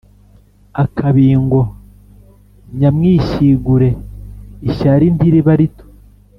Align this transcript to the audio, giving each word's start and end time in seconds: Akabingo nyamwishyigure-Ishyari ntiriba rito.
Akabingo 0.83 1.59
nyamwishyigure-Ishyari 2.79 5.05
ntiriba 5.15 5.53
rito. 5.59 5.85